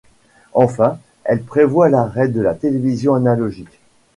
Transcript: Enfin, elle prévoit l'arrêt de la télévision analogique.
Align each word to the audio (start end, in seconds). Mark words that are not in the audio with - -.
Enfin, 0.53 0.97
elle 1.25 1.43
prévoit 1.43 1.87
l'arrêt 1.87 2.27
de 2.27 2.41
la 2.41 2.55
télévision 2.55 3.13
analogique. 3.13 3.79